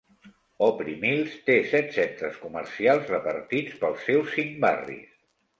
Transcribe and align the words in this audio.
Opry 0.67 0.93
Mills 1.03 1.35
té 1.49 1.57
set 1.75 1.93
centres 1.99 2.41
comercials 2.45 3.07
repartits 3.15 3.79
pels 3.85 4.09
seus 4.09 4.37
cinc 4.39 4.61
barris. 4.69 5.17